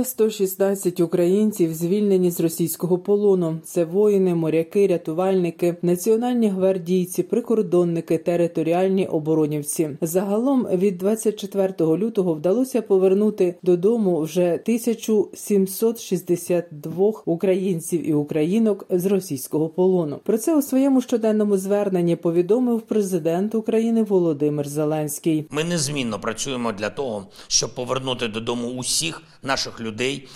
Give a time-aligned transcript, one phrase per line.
[0.00, 3.58] Ще 116 українців звільнені з російського полону.
[3.64, 9.90] Це воїни, моряки, рятувальники, національні гвардійці, прикордонники, територіальні оборонівці.
[10.00, 20.20] Загалом від 24 лютого вдалося повернути додому вже 1762 українців і українок з російського полону.
[20.24, 25.46] Про це у своєму щоденному зверненні повідомив президент України Володимир Зеленський.
[25.50, 29.89] Ми незмінно працюємо для того, щоб повернути додому усіх наших людей,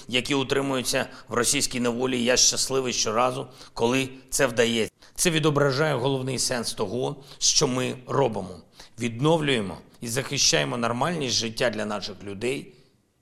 [0.08, 2.24] які утримуються в російській неволі.
[2.24, 4.94] Я щасливий щоразу, коли це вдається.
[5.14, 8.60] Це відображає головний сенс того, що ми робимо:
[8.98, 12.72] відновлюємо і захищаємо нормальність життя для наших людей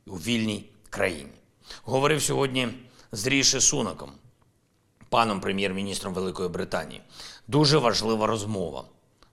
[0.07, 1.33] у вільній країні.
[1.85, 2.69] Говорив сьогодні
[3.13, 4.13] з Ріші Сунаком,
[5.09, 7.01] паном прем'єр-міністром Великої Британії.
[7.49, 8.85] Дуже важлива розмова,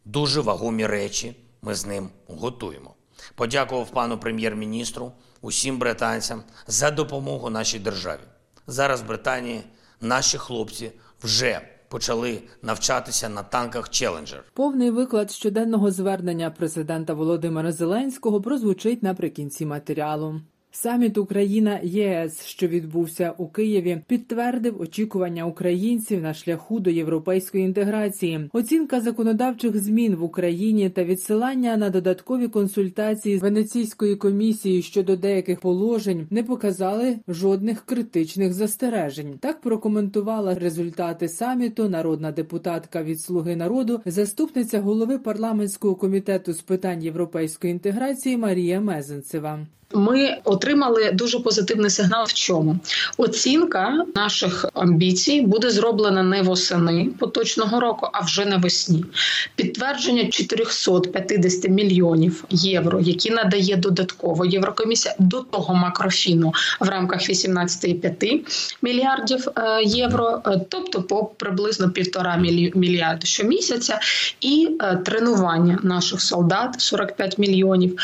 [0.06, 1.36] дуже вагомі речі.
[1.62, 2.96] Ми з ним готуємо.
[3.36, 8.22] Подякував пану прем'єр-міністру, усім британцям за допомогу нашій державі.
[8.68, 9.64] Зараз в Британії
[10.02, 10.92] наші хлопці
[11.24, 14.44] вже почали навчатися на танках Челенджер.
[14.54, 20.42] Повний виклад щоденного звернення президента Володимира Зеленського прозвучить наприкінці матеріалу.
[20.72, 28.50] Саміт Україна ЄС, що відбувся у Києві, підтвердив очікування українців на шляху до європейської інтеграції.
[28.54, 35.60] Оцінка законодавчих змін в Україні та відсилання на додаткові консультації з Венеційської комісії щодо деяких
[35.60, 39.38] положень не показали жодних критичних застережень.
[39.40, 47.04] Так прокоментувала результати саміту народна депутатка від Слуги народу, заступниця голови парламентського комітету з питань
[47.04, 49.60] європейської інтеграції Марія Мезенцева.
[49.94, 52.26] Ми отримали дуже позитивний сигнал.
[52.28, 52.80] В чому
[53.18, 59.06] оцінка наших амбіцій буде зроблена не восени поточного року, а вже навесні.
[59.56, 68.40] Підтвердження 450 мільйонів євро, які надає додатково Єврокомісія до того макрофіну в рамках 18,5
[68.82, 72.38] мільярдів е, євро, е, тобто по приблизно півтора
[72.76, 74.00] мільярда щомісяця,
[74.42, 78.00] і е, тренування наших солдат 45 мільйонів.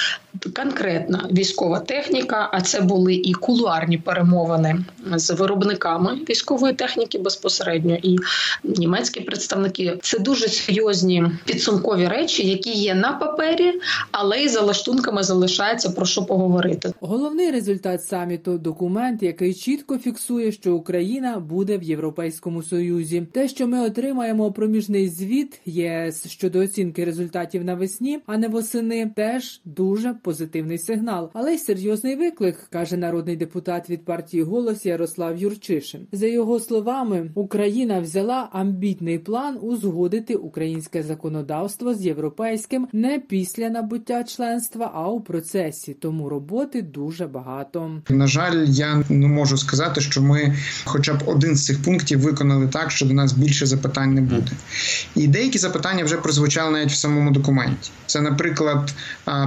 [0.56, 8.18] Конкретна військова техніка, а це були і кулуарні перемовини з виробниками військової техніки безпосередньо, і
[8.64, 9.98] німецькі представники.
[10.02, 13.74] Це дуже серйозні підсумкові речі, які є на папері,
[14.12, 16.94] але й за лаштунками залишається про що поговорити.
[17.00, 23.28] Головний результат саміту документ, який чітко фіксує, що Україна буде в Європейському Союзі.
[23.32, 29.62] Те, що ми отримаємо проміжний звіт ЄС щодо оцінки результатів навесні, а не восени, теж
[29.66, 36.08] дуже позитивний сигнал, але серйозний виклик, каже народний депутат від партії голос Ярослав Юрчишин.
[36.12, 44.24] За його словами, Україна взяла амбітний план узгодити українське законодавство з європейським не після набуття
[44.24, 45.94] членства, а у процесі.
[45.94, 48.02] Тому роботи дуже багато.
[48.10, 50.56] На жаль, я не можу сказати, що ми,
[50.86, 54.52] хоча б один з цих пунктів, виконали так, що до нас більше запитань не буде.
[55.16, 57.92] І деякі запитання вже прозвучали навіть в самому документі.
[58.06, 58.94] Це, наприклад,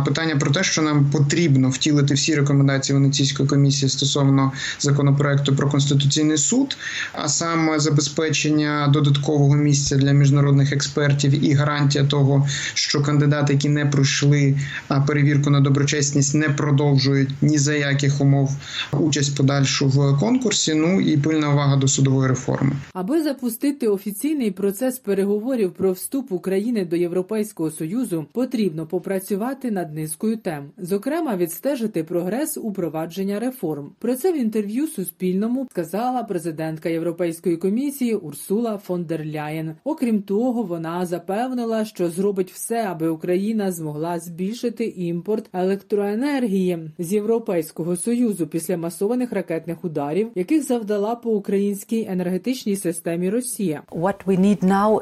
[0.05, 6.39] питання про те, що нам потрібно втілити всі рекомендації Венеційської комісії стосовно законопроекту про конституційний
[6.39, 6.77] суд,
[7.13, 13.87] а саме забезпечення додаткового місця для міжнародних експертів і гарантія того, що кандидати, які не
[13.87, 14.59] пройшли
[15.07, 18.51] перевірку на доброчесність, не продовжують ні за яких умов
[18.93, 20.75] участь подальшу в конкурсі.
[20.75, 26.85] Ну і пильна увага до судової реформи, аби запустити офіційний процес переговорів про вступ України
[26.85, 33.91] до Європейського союзу, потрібно попрацювати над низкою тем, зокрема відстежити прогрес у провадження реформ.
[33.98, 39.75] Про це в інтерв'ю Суспільному сказала президентка Європейської комісії Урсула фон дер Ляєн.
[39.84, 47.97] Окрім того, вона запевнила, що зробить все, аби Україна змогла збільшити імпорт електроенергії з Європейського
[47.97, 53.83] союзу після масованих ракетних ударів, яких завдала по українській енергетичній системі Росія.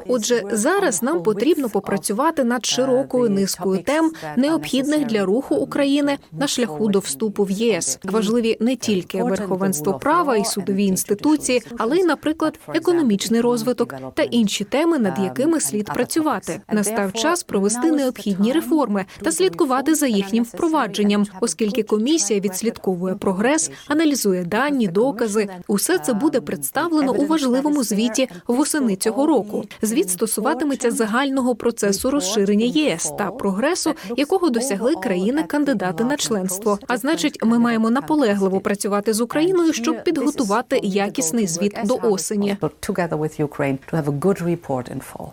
[0.07, 6.86] Отже, зараз нам потрібно попрацювати над широкою низкою тем, необхідних для руху України на шляху
[6.87, 7.99] до вступу в ЄС.
[8.03, 14.63] Важливі не тільки верховенство права і судові інституції, але й, наприклад, економічний розвиток та інші
[14.63, 16.61] теми, над якими слід працювати.
[16.71, 24.43] Настав час провести необхідні реформи та слідкувати за їхнім впровадженням, оскільки комісія відслідковує прогрес, аналізує
[24.43, 25.47] дані, докази.
[25.67, 29.63] Усе це буде представлено у важливому звіті восени цього року.
[29.81, 36.66] Звіт стосуватиметься загального процесу розширення ЄС та прогресу, якого досягли країни-кандидати на членство.
[36.87, 42.57] А значить, ми маємо наполегливо працювати з Україною, щоб підготувати якісний звіт до осені.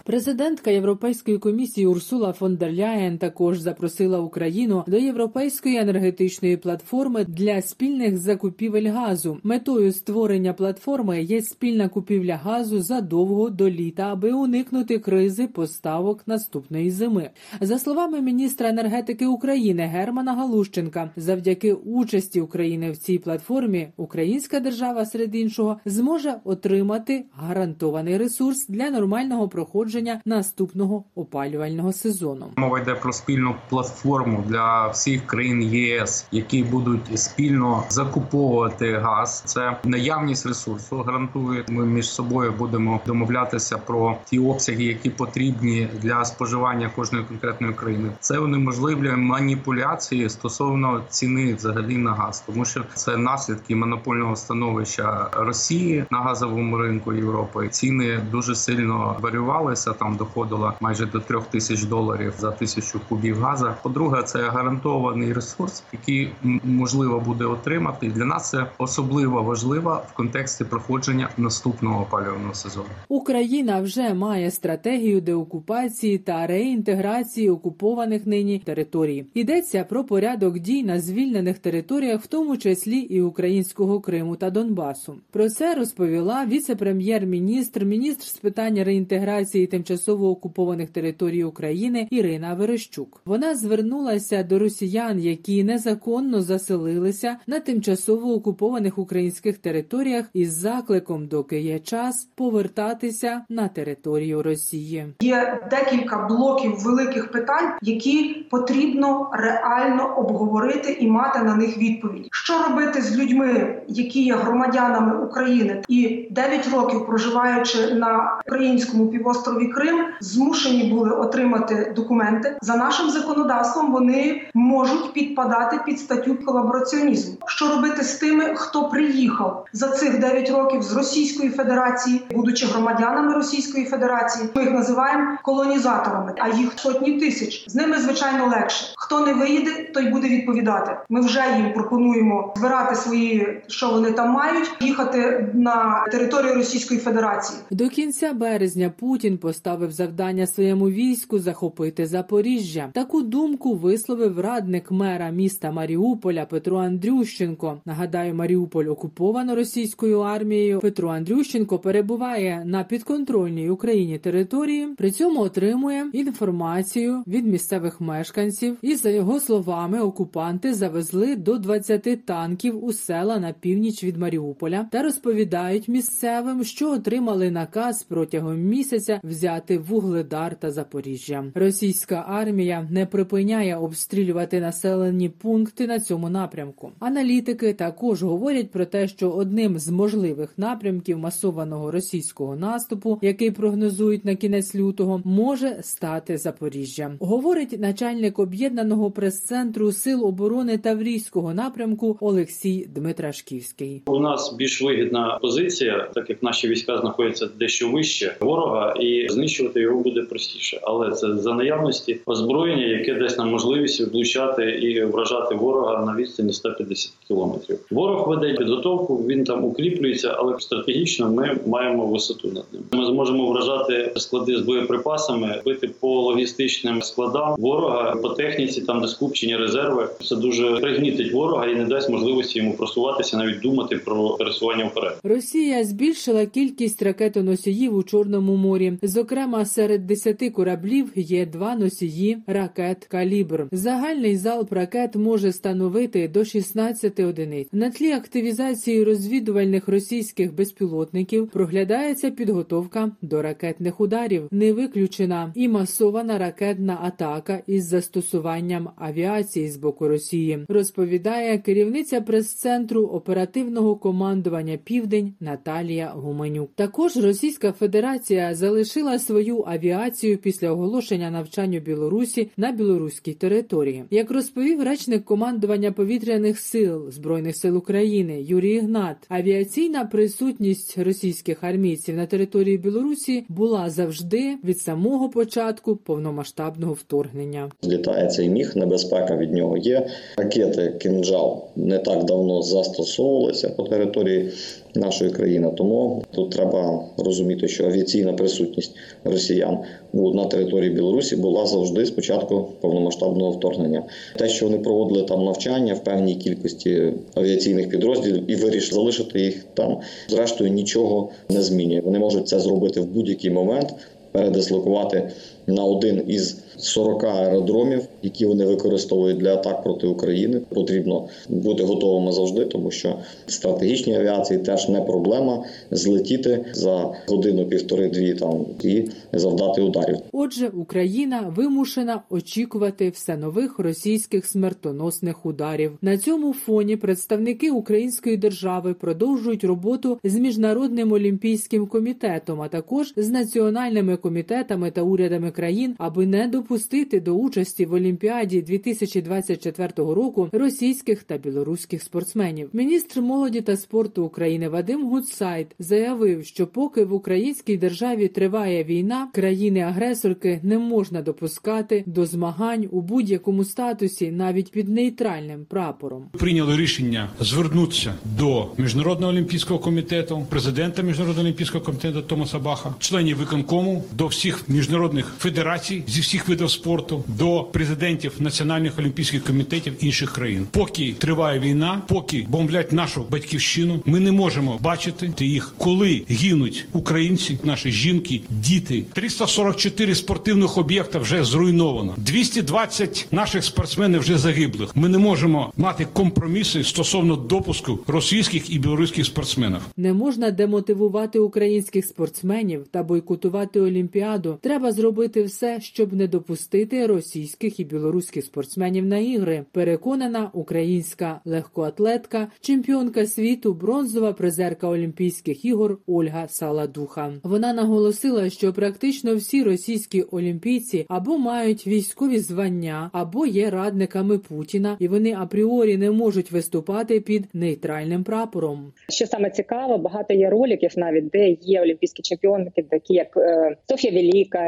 [0.05, 7.63] Президентка Європейської комісії Урсула фон дер Ляєн також запросила Україну до європейської енергетичної платформи для
[7.63, 9.39] спільних закупівель газу.
[9.43, 16.91] Метою створення платформи є спільна купівля газу задовго до літа, аби уникнути кризи поставок наступної
[16.91, 17.31] зими.
[17.61, 25.07] За словами міністра енергетики України Германа Галущенка, завдяки участі України в цій платформі українська держава
[25.07, 32.47] серед іншого зможе отримати гарантований ресурс для нормального проходження наступного опалювального сезону.
[32.57, 39.43] Мова йде про спільну платформу для всіх країн ЄС, які будуть спільно закуповувати газ.
[39.47, 41.65] Це наявність ресурсу гарантує.
[41.69, 48.13] Ми між собою будемо домовлятися про ті обсяги, які потрібні для споживання кожної конкретної країни.
[48.21, 56.05] Це унеможливлює маніпуляції стосовно ціни взагалі на газ, тому що це наслідки монопольного становища Росії
[56.11, 57.69] на газовому ринку Європи.
[57.69, 59.93] Ціни дуже сильно варювалися.
[59.93, 63.77] Там доходило майже до трьох тисяч доларів за тисячу кубів газа.
[63.83, 66.33] По-друге, це гарантований ресурс, який
[66.65, 68.09] можливо буде отримати.
[68.09, 72.87] Для нас це особливо важливо в контексті проходження наступного опалювального сезону.
[73.09, 79.27] Україна вже має стратегію деокупації та реінтеграції окупованих нині територій.
[79.35, 85.17] Йдеться про порядок дій на звільнених територіях, в тому числі і українського Криму та Донбасу.
[85.31, 93.21] Про це розповіла віце-прем'єр-міністр, міністр з питань реінтеграції тимчасово окупованих територій України Ірина Верещук.
[93.25, 101.61] Вона звернулася до росіян, які незаконно заселилися на тимчасово окупованих українських територіях, із закликом, доки
[101.61, 105.07] є час, повертатися на територію Росії.
[105.21, 112.29] Є декілька блоків великих питань, які потрібно реально обговорити і мати на них відповідь.
[112.33, 119.67] Що робити з людьми, які є громадянами України, і 9 років проживаючи на українському півострові
[119.69, 123.93] Крим, змушені були отримати документи за нашим законодавством.
[123.93, 127.37] Вони можуть підпадати під статтю колабораціонізму.
[127.47, 133.35] Що робити з тими, хто приїхав за цих 9 років з Російської Федерації, будучи громадянами
[133.35, 137.65] Російської Федерації, ми їх називаємо колонізаторами, а їх сотні тисяч.
[137.69, 138.95] З ними звичайно легше.
[138.97, 140.84] Хто не виїде, той буде відповідати.
[141.09, 147.59] Ми вже їм пропонуємо збирати свої, що вони там мають, їхати на територію Російської Федерації.
[147.71, 152.91] До кінця березня Путін поставив завдання своєму війську захопити Запоріжжя.
[152.93, 157.81] Таку думку висловив радник мера міста Маріуполя Петро Андрющенко.
[157.85, 160.81] Нагадаю, Маріуполь окуповано російською армією.
[160.81, 168.77] Петро Андрющенко перебуває на підконтрольній Україні території, при цьому отримує інформацію від місцевих мешканців.
[168.83, 174.89] І за його словами, окупанти завезли до 20 танків у села на північ від Маріуполя
[174.93, 181.45] та розповідають місцевим, що отримали наказ протягом місяця взяти Вугледар та Запоріжжя.
[181.55, 186.91] Російська армія не припиняє обстрілювати населені пункти на цьому напрямку.
[186.99, 194.25] Аналітики також говорять про те, що одним з можливих напрямків масованого російського наступу, який прогнозують
[194.25, 197.17] на кінець лютого, може стати Запоріжжя.
[197.21, 204.03] Говорить начальник об'єднаного прес-центру сил оборони Таврійського напрямку Олексій Дмитрашківський.
[204.07, 209.81] У нас більш вигідна позиція, так як наші війська знаходяться дещо вище ворога, і знищувати
[209.81, 215.55] його буде простіше, але це за наявності озброєння, яке дасть нам можливість влучати і вражати
[215.55, 217.79] ворога на відстані 150 кілометрів.
[217.91, 222.83] Ворог веде підготовку, він там укріплюється, але стратегічно ми маємо висоту над ним.
[222.93, 229.09] Ми зможемо вражати склади з боєприпасами, бити по логістичним складам ворога по техніці, там де
[229.09, 230.09] скупчені резерви.
[230.29, 235.21] Це дуже пригнітить ворога і не дасть можливості йому просуватися, навіть думати про пересування вперед.
[235.23, 238.99] Росія збільшила кількість ракетоносіїв у Чорному морі.
[239.03, 243.67] Зокрема, серед десяти кораблів є два носії ракет калібр.
[243.73, 247.69] Загальний залп ракет може становити до 16 одиниць.
[247.73, 254.49] На тлі активізації розвідувальних російських безпілотників проглядається підготовка до ракетних ударів.
[254.51, 260.34] Не виключена і масована ракетна атака із застосуванням авіації з боку Росії,
[260.69, 266.71] розповідає керівниця прес-центру оперативного командування Південь Наталія Гуменюк.
[266.75, 274.05] Також Російська Федерація залишила свою авіацію після оголошення навчань у Білорусі на білоруській території.
[274.11, 282.17] Як розповів речник командування повітряних сил збройних сил України Юрій Ігнат, авіаційна присутність російських армійців
[282.17, 287.71] на території Білорусі була завжди від самого початку повномасштабного вторгнення.
[287.83, 290.07] Злітає цей міг, небезпека від нього є.
[290.37, 294.51] Ракети «Кинджал» не так давно застосовувалися по території
[294.95, 295.73] нашої країни.
[295.77, 298.93] Тому тут треба розуміти, що авіаційна присутність
[299.25, 299.79] росіян
[300.13, 304.03] на території Білорусі була завжди з початку повномасштабного вторгнення.
[304.37, 309.65] Те, що вони проводили там навчання в певній кількості авіаційних підрозділів і вирішили залишити їх
[309.75, 312.01] там, зрештою нічого не змінює.
[312.01, 313.95] Вони можуть це зробити в будь-який момент,
[314.33, 315.31] передислокувати
[315.67, 320.61] на один із 40 аеродромів, які вони використовують для атак проти України.
[320.69, 328.35] Потрібно бути готовими завжди, тому що стратегічній авіації теж не проблема злетіти за годину, півтори-дві
[328.35, 330.17] там і завдати ударів.
[330.33, 335.99] Отже, Україна вимушена очікувати все нових російських смертоносних ударів.
[336.03, 343.29] На цьому фоні представники української держави продовжують роботу з міжнародним олімпійським комітетом, а також з
[343.29, 351.23] національними комітетами та урядами країн, аби не допустити до участі в Олімпіаді 2024 року російських
[351.23, 352.71] та білоруських спортсменів.
[352.73, 359.29] Міністр молоді та спорту України Вадим Гудсайд заявив, що поки в українській державі триває війна,
[359.35, 366.25] країни-агресорки не можна допускати до змагань у будь-якому статусі, навіть під нейтральним прапором.
[366.39, 374.05] Прийняли рішення звернутися до міжнародного олімпійського комітету, президента міжнародного олімпійського комітету Томаса Баха, членів виконкому,
[374.13, 380.67] до всіх міжнародних федерацій зі всіх видів спорту, до президентів національних олімпійських комітетів інших країн.
[380.71, 387.59] Поки триває війна, поки бомблять нашу батьківщину, ми не можемо бачити їх, коли гинуть українці,
[387.65, 389.05] наші жінки, діти.
[389.13, 392.15] 344 спортивних об'єкта вже зруйновано.
[392.17, 394.97] 220 наших спортсменів вже загиблих.
[394.97, 399.81] Ми не можемо мати компроміси стосовно допуску російських і білоруських спортсменів.
[399.97, 404.59] Не можна демотивувати українських спортсменів та бойкотувати олімпіаду.
[404.63, 409.65] Треба зробити все, щоб не допустити російських і білоруських спортсменів на ігри.
[409.73, 417.33] Переконана українська легкоатлетка, чемпіонка світу, бронзова призерка Олімпійських ігор Ольга Саладуха.
[417.43, 424.97] Вона наголосила, що практично всі російські олімпійці або мають військові звання, або є радниками Путіна,
[425.01, 428.93] і вони апріорі не можуть виступати під нейтральним прапором.
[429.09, 434.13] Що саме цікаво, багато є роликів, навіть де є олімпійські чемпіонки, такі як е, Софія
[434.13, 434.59] Велика,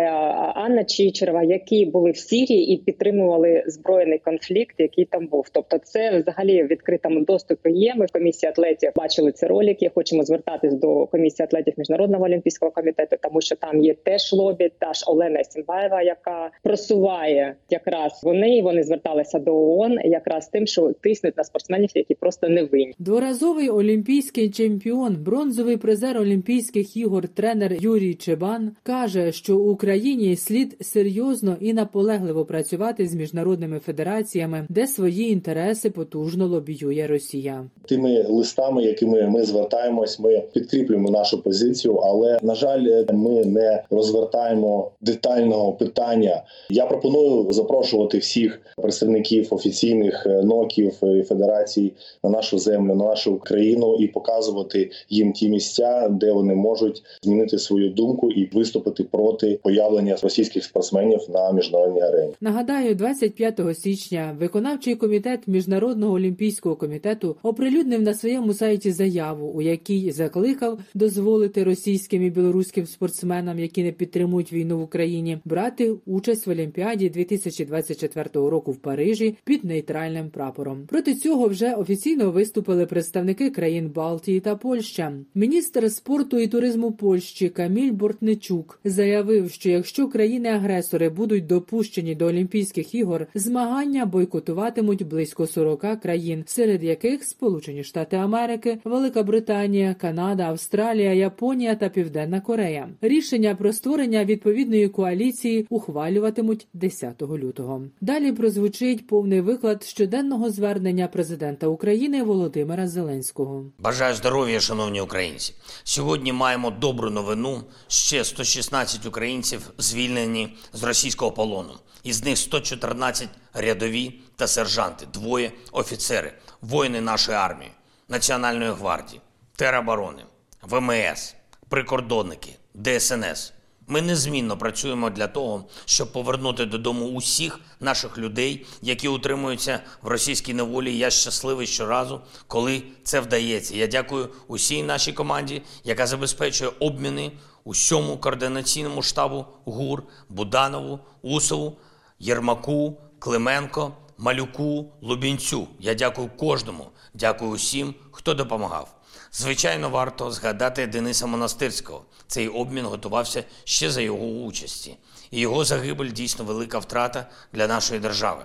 [0.56, 5.46] Анна Чичерова, які були в Сирії і підтримували збройний конфлікт, який там був.
[5.52, 7.94] Тобто, це взагалі в відкритому доступі є.
[7.94, 9.90] Ми в комісії атлетів бачили ці ролики.
[9.94, 14.92] Хочемо звертатись до комісії атлетів міжнародного олімпійського комітету, тому що там є теж лобі, та
[14.92, 18.62] ж Олена Сімбаєва, яка просуває якраз вони.
[18.62, 22.94] Вони зверталися до ООН якраз тим, що тиснуть на спортсменів, які просто не винні.
[22.98, 31.57] Дворазовий олімпійський чемпіон, бронзовий призер Олімпійських ігор, тренер Юрій Чебан каже, що Україні слід серйозно
[31.61, 37.65] і наполегливо працювати з міжнародними федераціями, де свої інтереси потужно лобіює Росія.
[37.88, 44.91] Тими листами, якими ми звертаємось, ми підкріплюємо нашу позицію, але на жаль, ми не розвертаємо
[45.00, 46.43] детального питання.
[46.71, 51.93] Я пропоную запрошувати всіх представників офіційних ноків і федерацій
[52.25, 57.59] на нашу землю, на нашу країну і показувати їм ті місця, де вони можуть змінити
[57.59, 62.35] свою думку і виступити проти появлення російських спортсменів на міжнародній арені.
[62.40, 70.11] Нагадаю, 25 січня виконавчий комітет міжнародного олімпійського комітету оприлюднив на своєму сайті заяву, у якій
[70.11, 76.50] закликав дозволити російським і білоруським спортсменам, які не підтримують війну в Україні, брати участь в
[76.50, 80.87] Олімпіаді 2024 року в Парижі під нейтральним прапором.
[80.87, 85.12] Проти цього вже офіційно виступили представники країн Балтії та Польща.
[85.35, 92.94] Міністр спорту і туризму Польщі Каміль Бортничук заявив, що якщо країни-агресори будуть допущені до Олімпійських
[92.94, 101.12] ігор, змагання бойкотуватимуть близько 40 країн, серед яких Сполучені Штати Америки, Велика Британія, Канада, Австралія,
[101.12, 102.88] Японія та Південна Корея.
[103.00, 107.82] Рішення про створення відповідної коаліції ухвалюватимуть 10 лютого.
[108.00, 113.64] Далі прозвучить повний виклад щоденного звернення президента України Володимира Зеленського.
[113.78, 115.54] Бажаю здоров'я, шановні українці.
[115.85, 117.61] Сьогодні маємо добру новину.
[117.88, 121.75] Ще 116 українців звільнені звільнені з російського полону.
[122.02, 127.70] Із них 114 рядові та сержанти, двоє офіцери, воїни нашої армії,
[128.08, 129.20] Національної гвардії,
[129.56, 130.22] тероборони,
[130.62, 131.34] ВМС,
[131.68, 133.52] прикордонники, ДСНС.
[133.88, 140.54] Ми незмінно працюємо для того, щоб повернути додому усіх наших людей, які утримуються в російській
[140.54, 140.98] неволі.
[140.98, 143.76] Я щасливий щоразу, коли це вдається.
[143.76, 147.32] Я дякую усій нашій команді, яка забезпечує обміни
[147.66, 151.76] усьому координаційному штабу ГУР, Буданову, Усову,
[152.18, 155.68] Єрмаку, Клименко, Малюку, Лубінцю.
[155.80, 158.94] Я дякую кожному, дякую усім, хто допомагав.
[159.32, 162.02] Звичайно, варто згадати Дениса Монастирського.
[162.26, 164.96] Цей обмін готувався ще за його участі,
[165.30, 168.44] і його загибель дійсно велика втрата для нашої держави.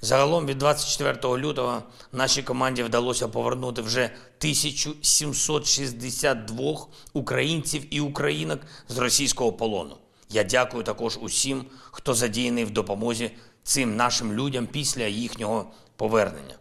[0.00, 1.82] Загалом від 24 лютого
[2.12, 9.96] нашій команді вдалося повернути вже 1762 українців і українок з російського полону.
[10.30, 13.30] Я дякую також усім, хто задіяний в допомозі
[13.62, 16.54] цим нашим людям після їхнього повернення,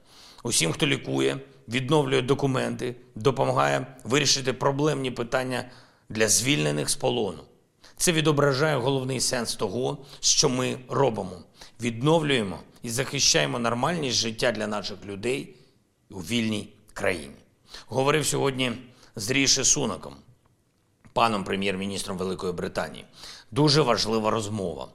[0.44, 5.66] усім, хто лікує, відновлює документи, допомагає вирішити проблемні питання
[6.10, 7.40] для звільнених з полону.
[7.98, 11.38] Це відображає головний сенс того, що ми робимо:
[11.82, 15.56] відновлюємо і захищаємо нормальність життя для наших людей
[16.10, 17.36] у вільній країні.
[17.88, 18.72] Говорив сьогодні
[19.16, 20.16] з Ріші Сунаком,
[21.14, 23.06] паном прем'єр-міністром Великої Британії.
[23.52, 24.88] Дуже важлива розмова,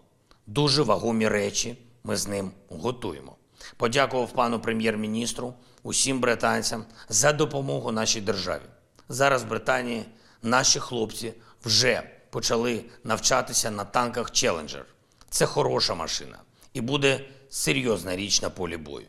[0.46, 3.36] дуже вагомі речі ми з ним готуємо.
[3.76, 8.62] Подякував пану прем'єр-міністру, усім британцям за допомогу нашій державі.
[9.08, 10.04] Зараз в Британії
[10.42, 11.32] наші хлопці
[11.64, 14.86] вже почали навчатися на танках Челенджер.
[15.30, 16.38] Це хороша машина
[16.74, 19.06] і буде серйозна річ на полі бою.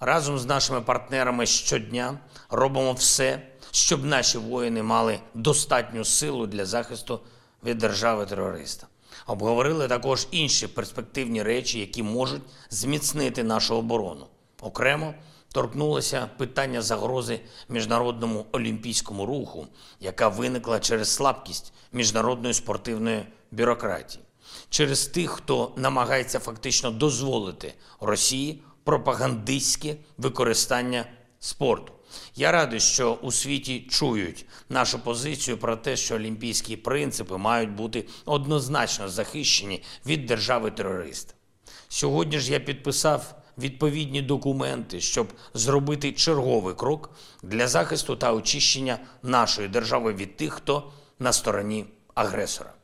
[0.00, 2.18] Разом з нашими партнерами щодня
[2.50, 7.20] робимо все, щоб наші воїни мали достатню силу для захисту
[7.64, 8.86] від держави-терориста.
[9.26, 14.26] Обговорили також інші перспективні речі, які можуть зміцнити нашу оборону.
[14.60, 15.14] Окремо
[15.52, 19.66] торкнулося питання загрози міжнародному олімпійському руху,
[20.00, 24.24] яка виникла через слабкість міжнародної спортивної бюрократії,
[24.70, 31.04] через тих, хто намагається фактично дозволити Росії пропагандистське використання
[31.38, 31.92] спорту.
[32.36, 38.06] Я радий, що у світі чують нашу позицію про те, що олімпійські принципи мають бути
[38.24, 41.34] однозначно захищені від держави-терориста.
[41.88, 47.10] Сьогодні ж я підписав відповідні документи, щоб зробити черговий крок
[47.42, 52.77] для захисту та очищення нашої держави від тих, хто на стороні агресора.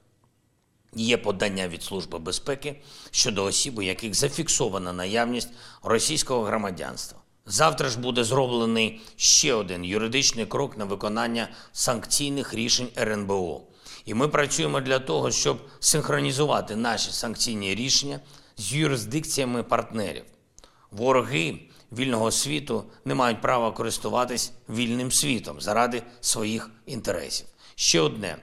[0.97, 2.81] Є подання від Служби безпеки
[3.11, 5.49] щодо осіб, у яких зафіксована наявність
[5.83, 7.19] російського громадянства.
[7.47, 13.61] Завтра ж буде зроблений ще один юридичний крок на виконання санкційних рішень РНБО.
[14.05, 18.21] І ми працюємо для того, щоб синхронізувати наші санкційні рішення
[18.57, 20.25] з юрисдикціями партнерів.
[20.91, 21.59] Вороги
[21.93, 27.47] вільного світу не мають права користуватись вільним світом заради своїх інтересів.
[27.75, 28.37] Ще одне.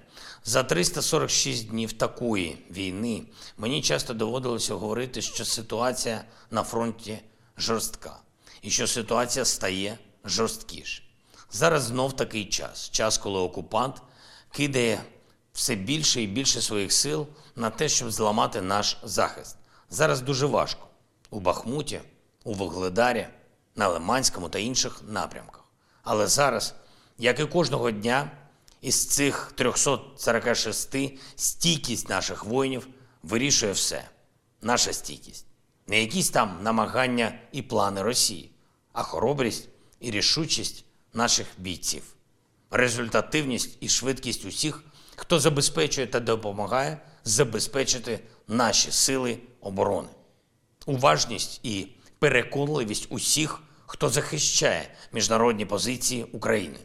[0.43, 3.23] За 346 днів такої війни
[3.57, 7.19] мені часто доводилося говорити, що ситуація на фронті
[7.57, 8.17] жорстка
[8.61, 11.03] і що ситуація стає жорсткіше.
[11.51, 14.01] Зараз знов такий час час, коли окупант
[14.51, 15.03] кидає
[15.53, 19.57] все більше і більше своїх сил на те, щоб зламати наш захист.
[19.89, 20.87] Зараз дуже важко
[21.29, 22.01] у Бахмуті,
[22.43, 23.27] у Вогледарі,
[23.75, 25.63] на Лиманському та інших напрямках.
[26.03, 26.73] Але зараз,
[27.17, 28.31] як і кожного дня,
[28.81, 30.95] із цих 346
[31.35, 32.87] стійкість наших воїнів
[33.23, 34.09] вирішує все.
[34.61, 35.45] Наша стійкість.
[35.87, 38.51] Не якісь там намагання і плани Росії,
[38.93, 42.03] а хоробрість і рішучість наших бійців,
[42.71, 44.83] результативність і швидкість усіх,
[45.15, 50.09] хто забезпечує та допомагає забезпечити наші сили оборони,
[50.85, 51.87] уважність і
[52.19, 56.79] переконливість усіх, хто захищає міжнародні позиції України,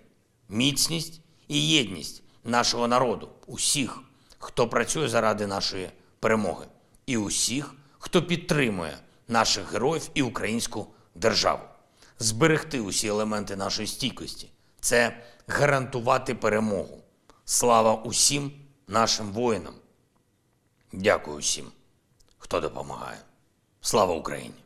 [0.48, 3.98] міцність і єдність нашого народу, усіх,
[4.38, 6.66] хто працює заради нашої перемоги,
[7.06, 11.62] і усіх, хто підтримує наших героїв і українську державу,
[12.18, 17.02] зберегти усі елементи нашої стійкості це гарантувати перемогу.
[17.44, 18.52] Слава усім
[18.88, 19.74] нашим воїнам.
[20.92, 21.66] Дякую усім,
[22.38, 23.18] хто допомагає.
[23.80, 24.65] Слава Україні!